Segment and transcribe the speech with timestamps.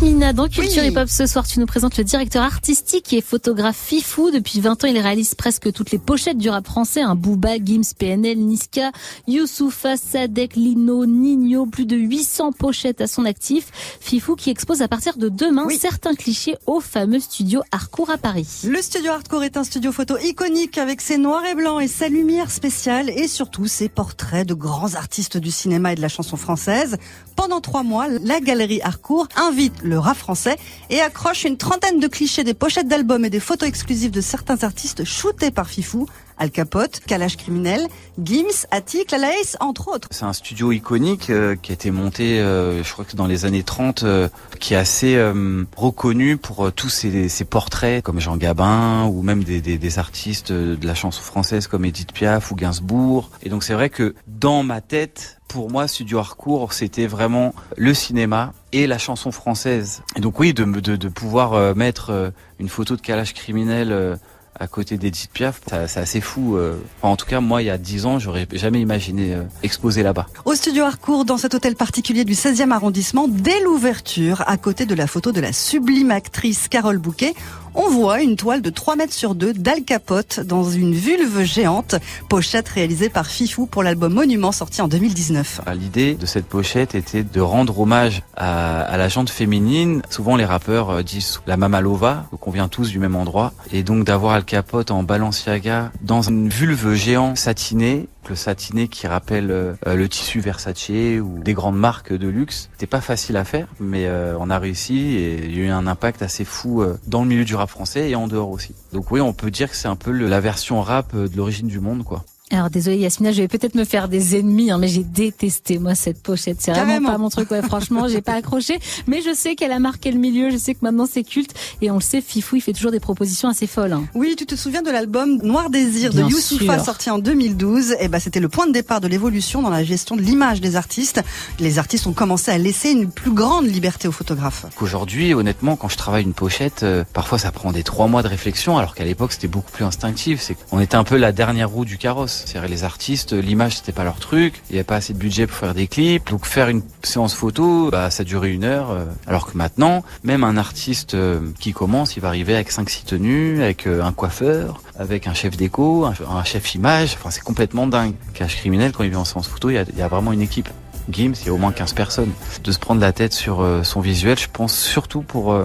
[0.00, 3.76] Yasmina, dans Culture Hip Hop ce soir, tu nous présentes le directeur artistique et photographe
[3.76, 4.30] Fifou.
[4.30, 7.00] Depuis 20 ans, il réalise presque toutes les pochettes du rap français.
[7.00, 8.92] Un Booba, Gims, PNL, Niska,
[9.26, 11.66] Youssoufa, Sadek, Lino, Nino.
[11.66, 13.72] Plus de 800 pochettes à son actif.
[13.98, 18.46] Fifou qui expose à partir de demain certains clichés au fameux studio Harcourt à Paris.
[18.68, 22.08] Le studio Harcourt est un studio photo iconique avec ses noirs et blancs et sa
[22.08, 26.36] lumière spéciale et surtout ses portraits de grands artistes du cinéma et de la chanson
[26.36, 26.98] française.
[27.34, 30.56] Pendant trois mois, la galerie Harcourt invite le français
[30.90, 34.62] et accroche une trentaine de clichés des pochettes d'albums et des photos exclusives de certains
[34.62, 36.06] artistes shootés par Fifou.
[36.38, 37.88] Al Capote, Kalash Criminel,
[38.22, 40.08] Gims, Attic, La Lace, entre autres.
[40.10, 43.44] C'est un studio iconique euh, qui a été monté, euh, je crois que dans les
[43.44, 44.28] années 30, euh,
[44.60, 49.42] qui est assez euh, reconnu pour tous ces, ces, portraits comme Jean Gabin ou même
[49.42, 53.30] des, des, des, artistes de la chanson française comme Edith Piaf ou Gainsbourg.
[53.42, 57.94] Et donc c'est vrai que dans ma tête, pour moi, Studio Harcourt, c'était vraiment le
[57.94, 60.02] cinéma et la chanson française.
[60.14, 64.18] Et donc oui, de, de, de pouvoir mettre une photo de Kalash Criminel
[64.60, 66.56] à côté d'Edith Piaf, c'est assez fou.
[66.56, 66.76] Euh.
[67.02, 70.26] en tout cas, moi, il y a 10 ans, j'aurais jamais imaginé euh, exposer là-bas.
[70.44, 74.94] Au studio Harcourt, dans cet hôtel particulier du 16e arrondissement, dès l'ouverture, à côté de
[74.94, 77.34] la photo de la sublime actrice Carole Bouquet,
[77.74, 81.96] on voit une toile de 3 mètres sur 2 d'Al Capote dans une vulve géante,
[82.28, 85.62] pochette réalisée par Fifou pour l'album Monument sorti en 2019.
[85.74, 90.02] L'idée de cette pochette était de rendre hommage à, la jante féminine.
[90.10, 94.04] Souvent les rappeurs euh, disent la Mamalova, qu'on vient tous du même endroit, et donc
[94.04, 99.74] d'avoir Al Capote en Balenciaga dans une vulve géante satinée le satiné qui rappelle euh,
[99.86, 102.68] le tissu Versace ou des grandes marques de luxe.
[102.72, 105.70] C'était pas facile à faire, mais euh, on a réussi et il y a eu
[105.70, 108.74] un impact assez fou euh, dans le milieu du rap français et en dehors aussi.
[108.92, 111.80] Donc oui, on peut dire que c'est un peu la version rap de l'origine du
[111.80, 112.24] monde, quoi.
[112.50, 115.94] Alors désolé Yasmina, je vais peut-être me faire des ennemis, hein, mais j'ai détesté moi
[115.94, 116.56] cette pochette.
[116.60, 117.50] C'est vraiment pas mon truc.
[117.50, 118.78] Ouais, franchement, j'ai pas accroché.
[119.06, 120.48] Mais je sais qu'elle a marqué le milieu.
[120.48, 122.22] Je sais que maintenant c'est culte et on le sait.
[122.22, 123.92] Fifou, il fait toujours des propositions assez folles.
[123.92, 124.04] Hein.
[124.14, 128.08] Oui, tu te souviens de l'album Noir Désir de Youssoufa sorti en 2012 Et eh
[128.08, 131.22] ben c'était le point de départ de l'évolution dans la gestion de l'image des artistes.
[131.60, 134.64] Les artistes ont commencé à laisser une plus grande liberté aux photographes.
[134.80, 138.28] Aujourd'hui, honnêtement, quand je travaille une pochette, euh, parfois ça prend des trois mois de
[138.28, 140.40] réflexion, alors qu'à l'époque c'était beaucoup plus instinctif.
[140.40, 142.37] C'est on était un peu la dernière roue du carrosse.
[142.46, 145.46] C'est les artistes, l'image c'était pas leur truc, il n'y a pas assez de budget
[145.46, 149.04] pour faire des clips, donc faire une séance photo, bah ça durait une heure, euh,
[149.26, 153.62] alors que maintenant, même un artiste euh, qui commence, il va arriver avec 5-6 tenues,
[153.62, 158.14] avec euh, un coiffeur, avec un chef déco, un, chef image, enfin c'est complètement dingue.
[158.34, 160.32] Cache criminel, quand il vient en séance photo, il y a, il y a vraiment
[160.32, 160.68] une équipe.
[161.10, 162.32] Gims, il y a au moins 15 personnes.
[162.62, 165.58] De se prendre la tête sur son visuel, je pense surtout pour,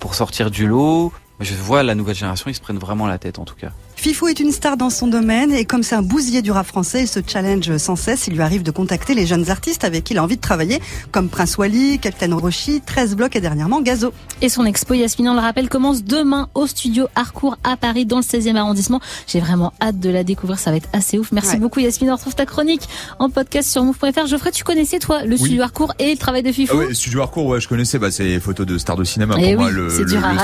[0.00, 1.14] pour sortir du lot.
[1.40, 3.70] Je vois la nouvelle génération, ils se prennent vraiment la tête en tout cas.
[4.06, 7.02] Fifou est une star dans son domaine et comme c'est un bousier du rap français,
[7.02, 8.28] il se challenge sans cesse.
[8.28, 10.80] Il lui arrive de contacter les jeunes artistes avec qui il a envie de travailler,
[11.10, 14.12] comme Prince Wally, Captain Roshi, 13 blocs et dernièrement Gazo.
[14.42, 18.18] Et son expo, Yasmina, on le rappelle, commence demain au studio Harcourt à Paris, dans
[18.18, 19.00] le 16e arrondissement.
[19.26, 21.32] J'ai vraiment hâte de la découvrir, ça va être assez ouf.
[21.32, 24.28] Merci beaucoup Yasmina, on retrouve ta chronique en podcast sur move.fr.
[24.28, 27.22] Geoffrey, tu connaissais toi le studio Harcourt et le travail de Fifou ah Oui, studio
[27.22, 29.62] Harcourt, ouais, je connaissais, bah, c'est les photos de stars de cinéma et eh pour
[29.62, 29.90] moi, le, le,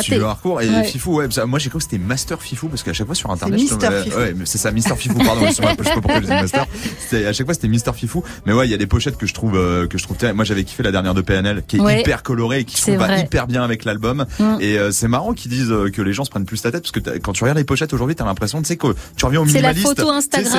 [0.00, 0.60] studio Harcourt.
[0.62, 3.30] Et Fifou, ouais, moi j'ai cru que c'était Master Fifou parce qu'à chaque fois sur
[3.30, 6.66] internet, ouais, c'est ça, Mister Fifou, pardon, je sais pas pourquoi je Master.
[7.12, 8.22] À chaque fois, c'était Mister Fifou.
[8.46, 10.44] Mais ouais, il y a des pochettes que je trouve, euh, que je trouve Moi,
[10.44, 13.46] j'avais kiffé la dernière de PNL, qui est hyper colorée et qui se va hyper
[13.46, 14.26] bien avec l'album.
[14.38, 14.56] Mm.
[14.60, 16.82] Et euh, c'est marrant qu'ils disent euh, que les gens se prennent plus la tête
[16.82, 19.40] parce que quand tu regardes les pochettes aujourd'hui, t'as l'impression, tu sais, que tu reviens
[19.40, 19.86] au minimaliste.
[19.86, 20.50] C'est la photo Instagram.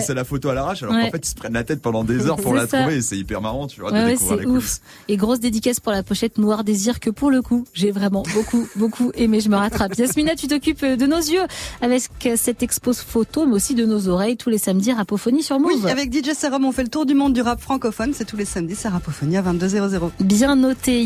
[0.00, 2.26] C'est la, photo à l'arrache, alors qu'en fait, ils se prennent la tête pendant des
[2.26, 4.78] heures pour la trouver et c'est hyper marrant, tu vois, de découvrir les ouf.
[5.08, 8.68] Et grosse dédicace pour la pochette Noir Désir que pour le coup, j'ai vraiment beaucoup,
[8.76, 9.40] beaucoup aimé.
[9.40, 9.94] Je me rattrape.
[9.96, 11.42] Yasmina, tu t'occupes de nos yeux
[11.80, 12.02] avec
[12.36, 15.72] cette expose photo mais aussi de nos oreilles tous les samedis Rapophonie sur Move.
[15.84, 18.12] Oui, avec DJ Serum, on fait le tour du monde du rap francophone.
[18.14, 20.10] C'est tous les samedis, c'est Rapophonie à 22h00.
[20.20, 21.00] Bien noté.